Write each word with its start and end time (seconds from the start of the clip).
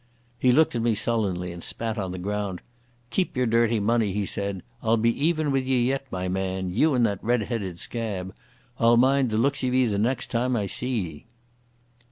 He 0.39 0.51
looked 0.51 0.73
at 0.73 0.81
me 0.81 0.95
sullenly 0.95 1.51
and 1.51 1.63
spat 1.63 1.99
on 1.99 2.11
the 2.11 2.17
ground. 2.17 2.61
"Keep 3.11 3.37
your 3.37 3.45
dirty 3.45 3.79
money," 3.79 4.11
he 4.11 4.25
said. 4.25 4.63
"I'll 4.81 4.97
be 4.97 5.11
even 5.27 5.51
with 5.51 5.63
ye 5.63 5.79
yet, 5.85 6.07
my 6.09 6.27
man—you 6.27 6.95
and 6.95 7.05
that 7.05 7.23
red 7.23 7.43
headed 7.43 7.77
scab. 7.77 8.35
I'll 8.79 8.97
mind 8.97 9.29
the 9.29 9.37
looks 9.37 9.63
of 9.63 9.75
ye 9.75 9.85
the 9.85 9.99
next 9.99 10.31
time 10.31 10.55
I 10.55 10.65
see 10.65 10.99
ye." 11.01 11.25